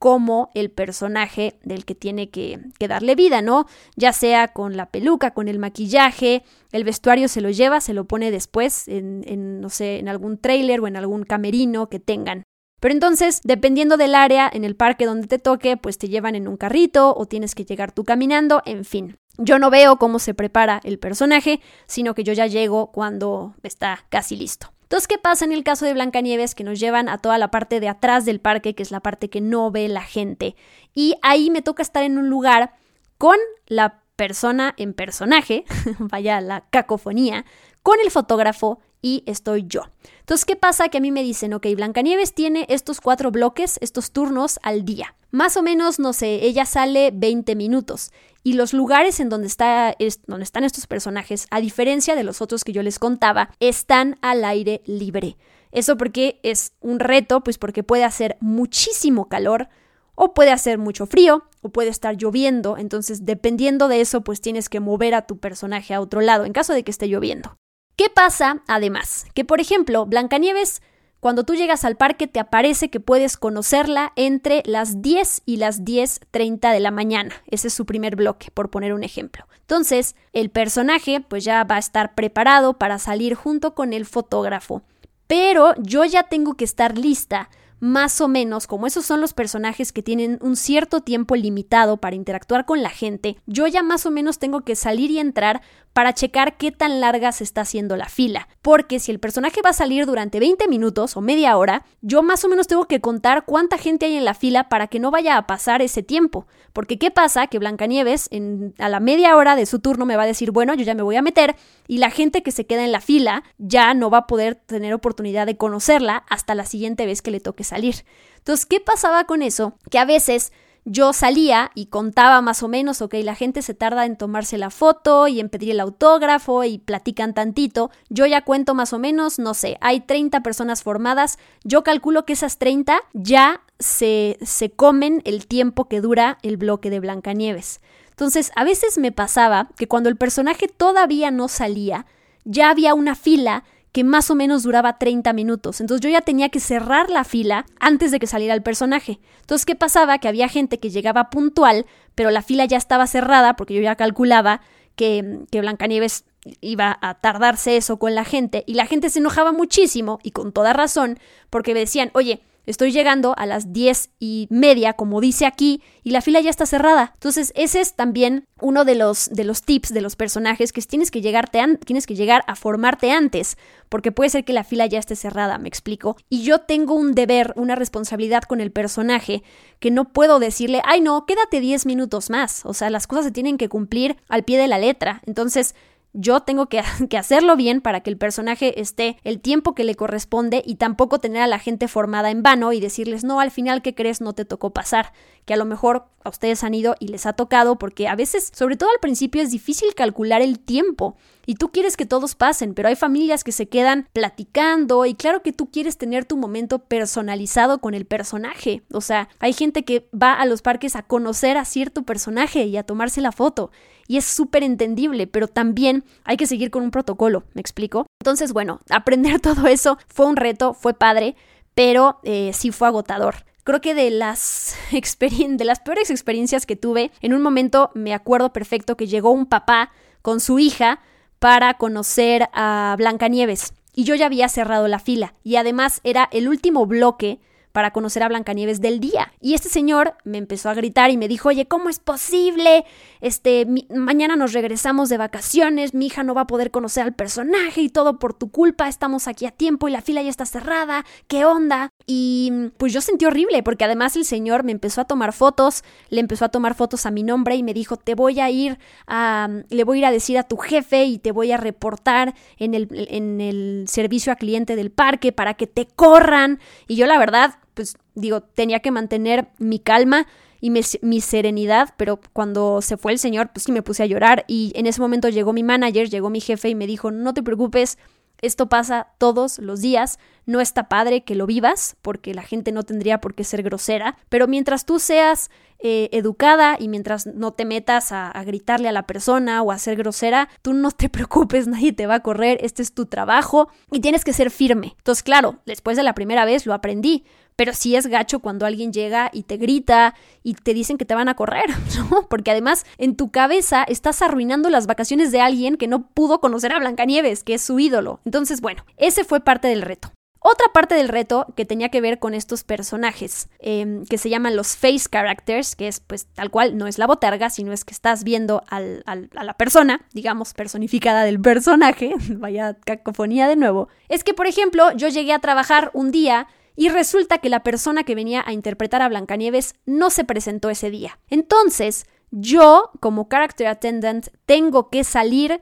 [0.00, 2.58] como el personaje del que tiene que,
[2.88, 3.66] darle vida, ¿no?
[3.96, 8.06] Ya sea con la peluca, con el maquillaje, el vestuario se lo lleva, se lo
[8.06, 12.44] pone después en, en no sé, en algún trailer o en algún camerino que tengan.
[12.80, 16.48] Pero entonces, dependiendo del área en el parque donde te toque, pues te llevan en
[16.48, 19.18] un carrito o tienes que llegar tú caminando, en fin.
[19.36, 24.06] Yo no veo cómo se prepara el personaje, sino que yo ya llego cuando está
[24.08, 24.72] casi listo.
[24.90, 26.56] Entonces, ¿qué pasa en el caso de Blancanieves?
[26.56, 29.30] Que nos llevan a toda la parte de atrás del parque, que es la parte
[29.30, 30.56] que no ve la gente.
[30.92, 32.72] Y ahí me toca estar en un lugar
[33.16, 33.36] con
[33.68, 35.64] la persona en personaje,
[36.00, 37.44] vaya la cacofonía,
[37.84, 39.82] con el fotógrafo y estoy yo.
[40.20, 40.88] Entonces, ¿qué pasa?
[40.88, 45.16] Que a mí me dicen, ok, Blancanieves tiene estos cuatro bloques, estos turnos al día.
[45.30, 48.10] Más o menos, no sé, ella sale 20 minutos.
[48.42, 49.94] Y los lugares en donde, está,
[50.26, 54.44] donde están estos personajes, a diferencia de los otros que yo les contaba, están al
[54.44, 55.36] aire libre.
[55.72, 59.68] Eso porque es un reto, pues porque puede hacer muchísimo calor,
[60.14, 62.76] o puede hacer mucho frío, o puede estar lloviendo.
[62.76, 66.52] Entonces, dependiendo de eso, pues tienes que mover a tu personaje a otro lado, en
[66.52, 67.56] caso de que esté lloviendo.
[68.00, 69.26] ¿Qué pasa además?
[69.34, 70.80] Que por ejemplo, Blancanieves,
[71.20, 75.82] cuando tú llegas al parque te aparece que puedes conocerla entre las 10 y las
[75.82, 77.34] 10.30 de la mañana.
[77.46, 79.46] Ese es su primer bloque, por poner un ejemplo.
[79.60, 84.80] Entonces, el personaje pues ya va a estar preparado para salir junto con el fotógrafo.
[85.26, 89.90] Pero yo ya tengo que estar lista más o menos, como esos son los personajes
[89.92, 94.10] que tienen un cierto tiempo limitado para interactuar con la gente, yo ya más o
[94.10, 95.62] menos tengo que salir y entrar
[95.92, 98.48] para checar qué tan larga se está haciendo la fila.
[98.62, 102.44] Porque si el personaje va a salir durante 20 minutos o media hora, yo más
[102.44, 105.36] o menos tengo que contar cuánta gente hay en la fila para que no vaya
[105.36, 106.46] a pasar ese tiempo.
[106.72, 107.48] Porque ¿qué pasa?
[107.48, 110.74] Que Blancanieves en, a la media hora de su turno me va a decir, bueno,
[110.74, 111.56] yo ya me voy a meter
[111.90, 114.94] y la gente que se queda en la fila ya no va a poder tener
[114.94, 118.04] oportunidad de conocerla hasta la siguiente vez que le toque salir.
[118.36, 119.74] Entonces, ¿qué pasaba con eso?
[119.90, 120.52] Que a veces
[120.84, 124.70] yo salía y contaba más o menos, ok, la gente se tarda en tomarse la
[124.70, 129.40] foto y en pedir el autógrafo y platican tantito, yo ya cuento más o menos,
[129.40, 135.22] no sé, hay 30 personas formadas, yo calculo que esas 30 ya se, se comen
[135.24, 137.80] el tiempo que dura el bloque de Blancanieves.
[138.20, 142.04] Entonces, a veces me pasaba que cuando el personaje todavía no salía,
[142.44, 145.80] ya había una fila que más o menos duraba 30 minutos.
[145.80, 149.20] Entonces yo ya tenía que cerrar la fila antes de que saliera el personaje.
[149.40, 150.18] Entonces, ¿qué pasaba?
[150.18, 153.96] Que había gente que llegaba puntual, pero la fila ya estaba cerrada porque yo ya
[153.96, 154.60] calculaba
[154.96, 156.24] que, que Blancanieves
[156.60, 160.52] iba a tardarse eso con la gente y la gente se enojaba muchísimo y con
[160.52, 165.46] toda razón porque me decían, oye, estoy llegando a las diez y media, como dice
[165.46, 167.12] aquí, y la fila ya está cerrada.
[167.14, 171.10] Entonces, ese es también uno de los, de los tips de los personajes, que tienes
[171.10, 173.56] que, llegarte tienes que llegar a formarte antes,
[173.88, 176.16] porque puede ser que la fila ya esté cerrada, me explico.
[176.28, 179.42] Y yo tengo un deber, una responsabilidad con el personaje,
[179.78, 182.64] que no puedo decirle, ay no, quédate 10 minutos más.
[182.64, 185.22] O sea, las cosas se tienen que cumplir al pie de la letra.
[185.26, 185.74] Entonces,
[186.12, 186.82] yo tengo que,
[187.16, 191.42] hacerlo bien para que el personaje esté el tiempo que le corresponde y tampoco tener
[191.42, 194.20] a la gente formada en vano y decirles, no, al final, ¿qué crees?
[194.20, 195.12] No te tocó pasar.
[195.46, 198.50] Que a lo mejor a ustedes han ido y les ha tocado porque a veces,
[198.54, 202.74] sobre todo al principio, es difícil calcular el tiempo y tú quieres que todos pasen,
[202.74, 206.80] pero hay familias que se quedan platicando y claro que tú quieres tener tu momento
[206.80, 208.82] personalizado con el personaje.
[208.92, 212.76] O sea, hay gente que va a los parques a conocer a cierto personaje y
[212.76, 213.70] a tomarse la foto
[214.10, 218.06] y es súper entendible, pero también hay que seguir con un protocolo, ¿me explico?
[218.20, 221.36] Entonces, bueno, aprender todo eso fue un reto, fue padre,
[221.76, 223.44] pero eh, sí fue agotador.
[223.62, 228.52] Creo que de las, de las peores experiencias que tuve, en un momento me acuerdo
[228.52, 229.92] perfecto que llegó un papá
[230.22, 230.98] con su hija
[231.38, 233.74] para conocer a Blancanieves.
[233.94, 235.34] Y yo ya había cerrado la fila.
[235.44, 237.38] Y además era el último bloque
[237.72, 239.32] para conocer a Blancanieves del día.
[239.40, 242.84] Y este señor me empezó a gritar y me dijo, oye, ¿cómo es posible?
[243.20, 247.80] Este, mañana nos regresamos de vacaciones, mi hija no va a poder conocer al personaje
[247.82, 251.04] y todo por tu culpa, estamos aquí a tiempo y la fila ya está cerrada,
[251.28, 251.90] ¿qué onda?
[252.06, 256.20] Y pues yo sentí horrible porque además el señor me empezó a tomar fotos, le
[256.20, 259.48] empezó a tomar fotos a mi nombre y me dijo, te voy a ir a,
[259.68, 262.74] le voy a ir a decir a tu jefe y te voy a reportar en
[262.74, 266.58] el, en el servicio a cliente del parque para que te corran.
[266.88, 270.26] Y yo la verdad, pues digo, tenía que mantener mi calma
[270.60, 274.44] y mi, serenidad, pero cuando se fue el señor, pues sí me puse a llorar
[274.46, 277.42] y en ese momento llegó mi manager, llegó mi jefe y me dijo, no te
[277.42, 277.96] preocupes,
[278.42, 282.82] esto pasa todos los días, no está padre que lo vivas, porque la gente no
[282.82, 287.64] tendría por qué ser grosera, pero mientras tú seas eh, educada y mientras no te
[287.64, 291.68] metas a, a, gritarle a la persona o a ser grosera, tú no te preocupes,
[291.68, 294.94] nadie te va a correr, este es tu trabajo y tienes que ser firme.
[294.98, 297.24] Entonces, claro, después de la primera vez lo aprendí,
[297.60, 301.14] pero sí es gacho cuando alguien llega y te grita y te dicen que te
[301.14, 301.68] van a correr,
[302.10, 302.26] ¿no?
[302.26, 306.72] Porque además en tu cabeza estás arruinando las vacaciones de alguien que no pudo conocer
[306.72, 308.20] a Blancanieves, que es su ídolo.
[308.24, 310.10] Entonces, bueno, ese fue parte del reto.
[310.38, 314.56] Otra parte del reto que tenía que ver con estos personajes, em, que se llaman
[314.56, 317.92] los face characters, que es pues tal cual, no es la botarga, sino es que
[317.92, 324.32] estás viendo a la persona, digamos, personificada del personaje, vaya cacofonía de nuevo, es que
[324.32, 328.42] por ejemplo yo llegué a trabajar un día y resulta que la persona que venía
[328.46, 331.18] a interpretar a Blancanieves no se presentó ese día.
[331.28, 335.60] Entonces, yo, como character attendant, tengo que salir,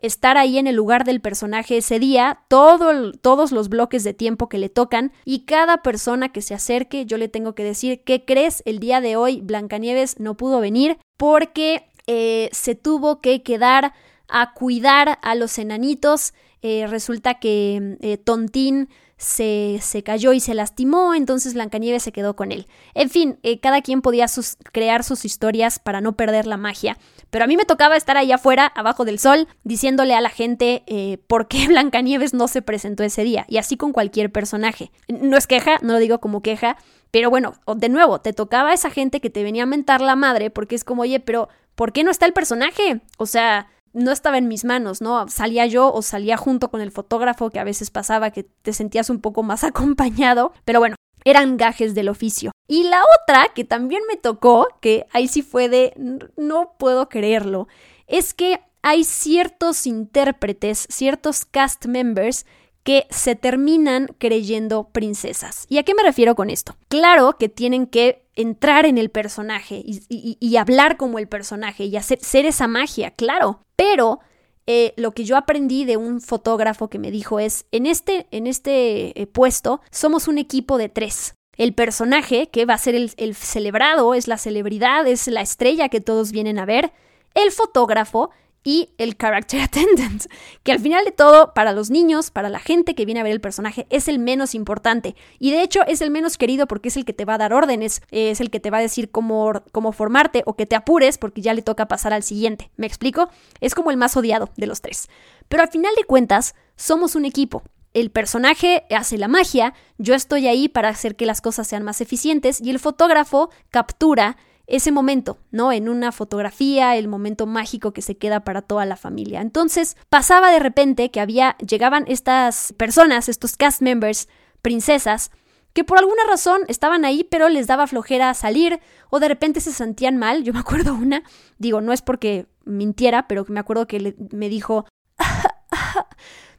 [0.00, 4.48] estar ahí en el lugar del personaje ese día, todo, todos los bloques de tiempo
[4.48, 8.24] que le tocan, y cada persona que se acerque, yo le tengo que decir, ¿qué
[8.24, 8.62] crees?
[8.64, 13.92] El día de hoy Blancanieves no pudo venir porque eh, se tuvo que quedar
[14.28, 16.32] a cuidar a los enanitos.
[16.62, 22.36] Eh, resulta que eh, Tontín se, se, cayó y se lastimó, entonces Blancanieves se quedó
[22.36, 22.66] con él.
[22.94, 24.26] En fin, eh, cada quien podía
[24.72, 26.96] crear sus historias para no perder la magia.
[27.30, 30.84] Pero a mí me tocaba estar ahí afuera, abajo del sol, diciéndole a la gente
[30.86, 33.44] eh, por qué Blancanieves no se presentó ese día.
[33.48, 34.92] Y así con cualquier personaje.
[35.08, 36.76] No es queja, no lo digo como queja,
[37.10, 40.50] pero bueno, de nuevo, te tocaba esa gente que te venía a mentar la madre
[40.50, 43.00] porque es como, oye, pero ¿por qué no está el personaje?
[43.16, 45.28] O sea, no estaba en mis manos, ¿no?
[45.28, 49.10] Salía yo o salía junto con el fotógrafo que a veces pasaba que te sentías
[49.10, 52.52] un poco más acompañado, pero bueno, eran gajes del oficio.
[52.68, 55.94] Y la otra que también me tocó, que ahí sí fue de
[56.36, 57.68] no puedo creerlo,
[58.06, 62.46] es que hay ciertos intérpretes, ciertos cast members
[62.84, 65.66] que se terminan creyendo princesas.
[65.68, 66.76] ¿Y a qué me refiero con esto?
[66.88, 72.20] Claro que tienen que entrar en el personaje y, hablar como el personaje y hacer
[72.22, 74.20] ser esa magia, claro, pero
[74.66, 78.46] eh, lo que yo aprendí de un fotógrafo que me dijo es, en este, en
[78.46, 81.34] este eh, puesto somos un equipo de tres.
[81.56, 86.00] El personaje, que va a ser el celebrado, es la celebridad, es la estrella que
[86.00, 86.92] todos vienen a ver.
[87.34, 88.30] El fotógrafo,
[88.64, 90.24] y el character attendant,
[90.62, 93.32] que al final de todo, para los niños, para la gente que viene a ver
[93.32, 95.16] el personaje, es el menos importante.
[95.38, 97.52] Y de hecho es el menos querido porque es el que te va a dar
[97.52, 101.18] órdenes, es el que te va a decir cómo, cómo formarte o que te apures
[101.18, 102.70] porque ya le toca pasar al siguiente.
[102.76, 103.28] ¿Me explico?
[103.60, 105.08] Es como el más odiado de los tres.
[105.48, 107.62] Pero al final de cuentas, somos un equipo.
[107.94, 112.00] El personaje hace la magia, yo estoy ahí para hacer que las cosas sean más
[112.00, 114.36] eficientes y el fotógrafo captura
[114.68, 115.72] ese momento, ¿no?
[115.72, 119.40] En una fotografía, el momento mágico que se queda para toda la familia.
[119.40, 124.28] Entonces, pasaba de repente que había, llegaban estas personas, estos cast members,
[124.60, 125.30] princesas,
[125.72, 129.72] que por alguna razón estaban ahí, pero les daba flojera salir o de repente se
[129.72, 130.44] sentían mal.
[130.44, 131.22] Yo me acuerdo una,
[131.58, 134.84] digo, no es porque mintiera, pero me acuerdo que me dijo,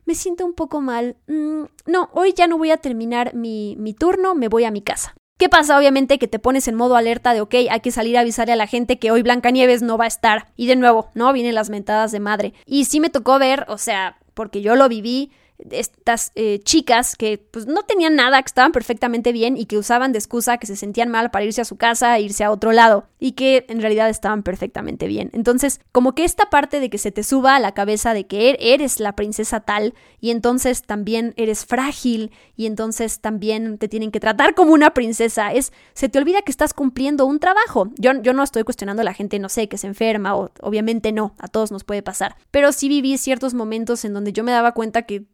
[0.05, 1.17] me siento un poco mal.
[1.27, 4.81] Mm, no, hoy ya no voy a terminar mi, mi turno, me voy a mi
[4.81, 5.13] casa.
[5.39, 5.77] ¿Qué pasa?
[5.77, 8.57] Obviamente que te pones en modo alerta de, ok, hay que salir a avisarle a
[8.57, 10.47] la gente que hoy Blancanieves no va a estar.
[10.57, 11.31] Y de nuevo, ¿no?
[11.31, 12.53] Vienen las mentadas de madre.
[12.65, 15.31] Y sí me tocó ver, o sea, porque yo lo viví,
[15.71, 20.11] estas eh, chicas que pues no tenían nada, que estaban perfectamente bien y que usaban
[20.11, 22.71] de excusa que se sentían mal para irse a su casa e irse a otro
[22.71, 25.29] lado y que en realidad estaban perfectamente bien.
[25.33, 28.49] Entonces, como que esta parte de que se te suba a la cabeza de que
[28.49, 34.11] er-, eres la princesa tal y entonces también eres frágil y entonces también te tienen
[34.11, 37.89] que tratar como una princesa, es se te olvida que estás cumpliendo un trabajo.
[37.97, 41.11] Yo, yo no estoy cuestionando a la gente, no sé, que se enferma o obviamente
[41.11, 44.51] no, a todos nos puede pasar, pero sí viví ciertos momentos en donde yo me
[44.51, 45.25] daba cuenta que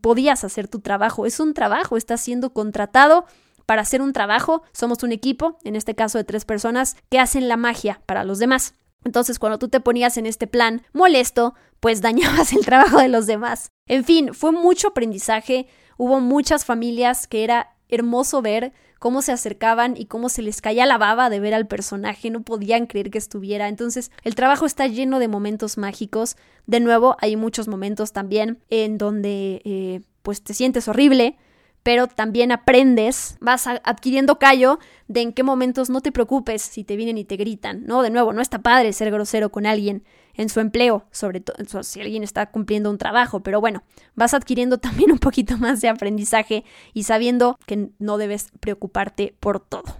[0.00, 1.26] podías hacer tu trabajo.
[1.26, 3.26] Es un trabajo, estás siendo contratado
[3.66, 4.62] para hacer un trabajo.
[4.72, 8.38] Somos un equipo, en este caso de tres personas, que hacen la magia para los
[8.38, 8.74] demás.
[9.04, 13.26] Entonces, cuando tú te ponías en este plan molesto, pues dañabas el trabajo de los
[13.26, 13.70] demás.
[13.86, 15.66] En fin, fue mucho aprendizaje.
[15.96, 20.86] Hubo muchas familias que era hermoso ver cómo se acercaban y cómo se les caía
[20.86, 23.68] la baba de ver al personaje, no podían creer que estuviera.
[23.68, 26.36] Entonces, el trabajo está lleno de momentos mágicos.
[26.66, 31.36] De nuevo, hay muchos momentos también en donde eh, pues te sientes horrible,
[31.82, 34.78] pero también aprendes, vas adquiriendo callo
[35.08, 38.02] de en qué momentos no te preocupes si te vienen y te gritan, ¿no?
[38.02, 42.00] De nuevo, no está padre ser grosero con alguien en su empleo, sobre todo si
[42.00, 43.82] alguien está cumpliendo un trabajo, pero bueno,
[44.14, 49.60] vas adquiriendo también un poquito más de aprendizaje y sabiendo que no debes preocuparte por
[49.60, 49.96] todo.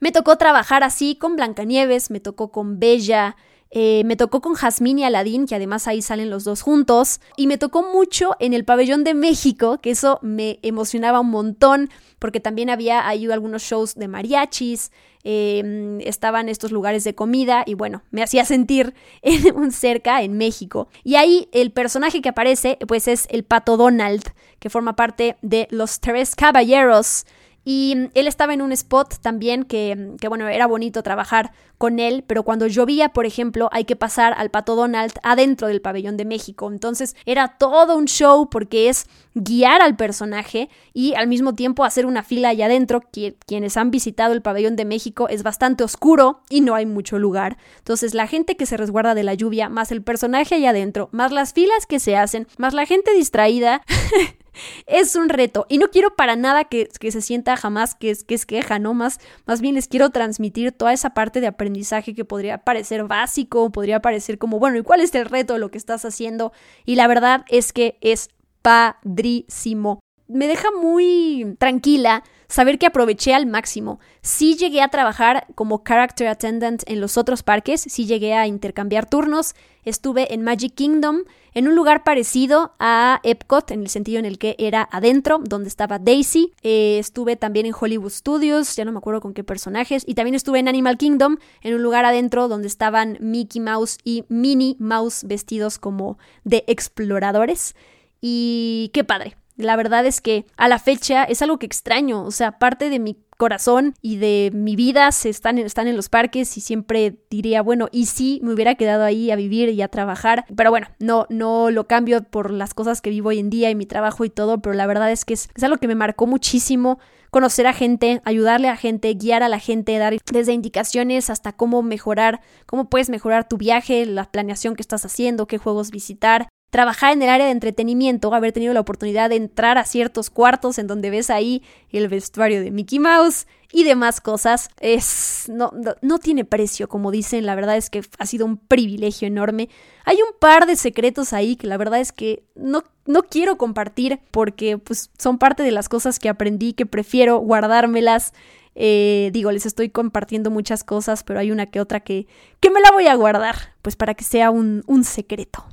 [0.00, 3.36] Me tocó trabajar así con Blancanieves, me tocó con Bella,
[3.72, 7.20] eh, me tocó con Jazmín y Aladín, que además ahí salen los dos juntos.
[7.36, 11.90] Y me tocó mucho en el pabellón de México, que eso me emocionaba un montón,
[12.18, 14.90] porque también había ahí algunos shows de mariachis,
[15.22, 20.88] em, estaban estos lugares de comida y bueno, me hacía sentir en, cerca en México.
[21.04, 24.24] Y ahí el personaje que aparece, pues es el pato Donald,
[24.58, 27.24] que forma parte de los Tres Caballeros.
[27.64, 32.24] Y él estaba en un spot también que, que, bueno, era bonito trabajar con él,
[32.26, 36.26] pero cuando llovía, por ejemplo, hay que pasar al Pato Donald adentro del pabellón de
[36.26, 36.70] México.
[36.70, 42.06] Entonces era todo un show porque es guiar al personaje y al mismo tiempo hacer
[42.06, 43.02] una fila allá adentro.
[43.46, 47.56] quienes han visitado el pabellón de México es bastante oscuro y no hay mucho lugar.
[47.78, 51.32] Entonces la gente que se resguarda de la lluvia, más el personaje allá adentro, más
[51.32, 53.82] las filas que se hacen, más la gente distraída.
[54.86, 58.24] es un reto y no quiero para nada que, que se sienta jamás que es,
[58.24, 58.94] que es queja, ¿no?
[58.94, 63.70] Más, más bien les quiero transmitir toda esa parte de aprendizaje que podría parecer básico,
[63.70, 66.52] podría parecer como, bueno, ¿y cuál es el reto de lo que estás haciendo?
[66.84, 68.28] Y la verdad es que es
[68.62, 70.00] padrísimo.
[70.28, 74.00] Me deja muy tranquila saber que aproveché al máximo.
[74.20, 79.08] Sí llegué a trabajar como character attendant en los otros parques, sí llegué a intercambiar
[79.08, 81.22] turnos, estuve en Magic Kingdom,
[81.54, 85.68] en un lugar parecido a Epcot, en el sentido en el que era adentro, donde
[85.68, 86.52] estaba Daisy.
[86.62, 90.04] Eh, estuve también en Hollywood Studios, ya no me acuerdo con qué personajes.
[90.06, 94.24] Y también estuve en Animal Kingdom, en un lugar adentro donde estaban Mickey Mouse y
[94.28, 97.74] Minnie Mouse vestidos como de exploradores.
[98.20, 99.36] Y qué padre.
[99.60, 102.98] La verdad es que a la fecha es algo que extraño, o sea, parte de
[102.98, 107.62] mi corazón y de mi vida se están, están en los parques y siempre diría,
[107.62, 111.26] bueno, y si me hubiera quedado ahí a vivir y a trabajar, pero bueno, no,
[111.30, 114.30] no lo cambio por las cosas que vivo hoy en día y mi trabajo y
[114.30, 116.98] todo, pero la verdad es que es, es algo que me marcó muchísimo
[117.30, 121.82] conocer a gente, ayudarle a gente, guiar a la gente, dar desde indicaciones hasta cómo
[121.82, 127.12] mejorar, cómo puedes mejorar tu viaje, la planeación que estás haciendo, qué juegos visitar, trabajar
[127.12, 130.86] en el área de entretenimiento, haber tenido la oportunidad de entrar a ciertos cuartos en
[130.86, 136.44] donde ves ahí el vestuario de Mickey Mouse y demás cosas, es no, no, tiene
[136.44, 139.68] precio, como dicen, la verdad es que ha sido un privilegio enorme.
[140.04, 144.20] Hay un par de secretos ahí que la verdad es que no, no quiero compartir
[144.30, 148.32] porque pues son parte de las cosas que aprendí que prefiero guardármelas.
[148.76, 152.26] Eh, digo, les estoy compartiendo muchas cosas, pero hay una que otra que,
[152.60, 155.64] que me la voy a guardar, pues para que sea un, un secreto.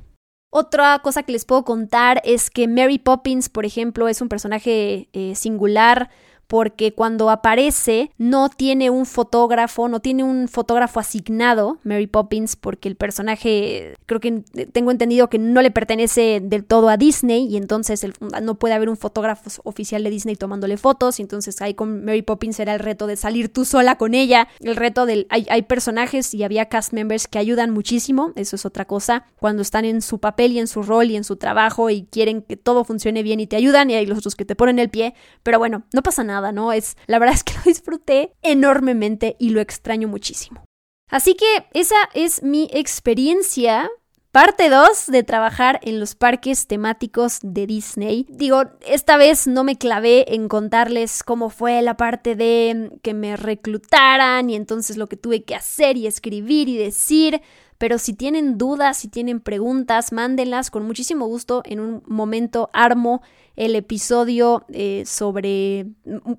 [0.50, 5.08] Otra cosa que les puedo contar es que Mary Poppins, por ejemplo, es un personaje
[5.12, 6.10] eh, singular
[6.48, 12.88] porque cuando aparece no tiene un fotógrafo, no tiene un fotógrafo asignado, Mary Poppins, porque
[12.88, 17.58] el personaje creo que tengo entendido que no le pertenece del todo a Disney y
[17.58, 18.04] entonces
[18.42, 22.22] no puede haber un fotógrafo oficial de Disney tomándole fotos y entonces ahí con Mary
[22.22, 25.62] Poppins era el reto de salir tú sola con ella, el reto del hay, hay
[25.62, 30.00] personajes y había cast members que ayudan muchísimo, eso es otra cosa, cuando están en
[30.00, 33.22] su papel y en su rol y en su trabajo y quieren que todo funcione
[33.22, 35.82] bien y te ayudan y hay los otros que te ponen el pie, pero bueno,
[35.92, 36.72] no pasa nada ¿no?
[36.72, 40.64] Es, la verdad es que lo disfruté enormemente y lo extraño muchísimo.
[41.10, 43.90] Así que esa es mi experiencia
[44.30, 48.26] Parte 2 de trabajar en los parques temáticos de Disney.
[48.28, 53.38] Digo, esta vez no me clavé en contarles cómo fue la parte de que me
[53.38, 57.40] reclutaran y entonces lo que tuve que hacer y escribir y decir.
[57.78, 61.62] Pero si tienen dudas, si tienen preguntas, mándenlas con muchísimo gusto.
[61.64, 63.22] En un momento armo
[63.58, 65.86] el episodio eh, sobre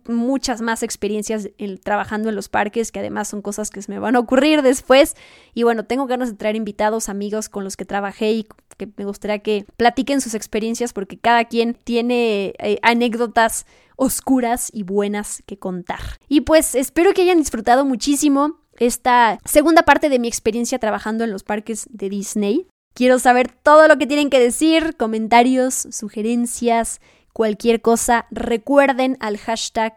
[0.07, 1.49] muchas más experiencias
[1.83, 5.17] trabajando en los parques, que además son cosas que se me van a ocurrir después.
[5.53, 8.47] Y bueno, tengo ganas de traer invitados, amigos con los que trabajé y
[8.77, 13.65] que me gustaría que platiquen sus experiencias porque cada quien tiene eh, anécdotas
[13.97, 15.99] oscuras y buenas que contar.
[16.29, 21.31] Y pues espero que hayan disfrutado muchísimo esta segunda parte de mi experiencia trabajando en
[21.31, 22.67] los parques de Disney.
[22.99, 26.99] Quiero saber todo lo que tienen que decir, comentarios, sugerencias,
[27.31, 28.25] cualquier cosa.
[28.29, 29.93] Recuerden al hashtag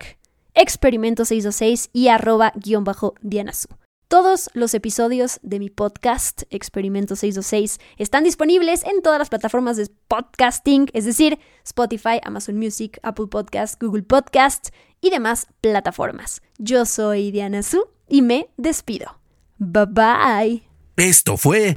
[0.55, 3.15] experimento626 y arroba guion bajo.
[4.07, 9.89] Todos los episodios de mi podcast Experimento 626 están disponibles en todas las plataformas de
[10.07, 14.69] podcasting, es decir, Spotify, Amazon Music, Apple Podcast, Google Podcast
[15.01, 16.41] y demás plataformas.
[16.57, 19.19] Yo soy Diana Su y me despido.
[19.59, 20.63] Bye bye.
[20.97, 21.77] Esto fue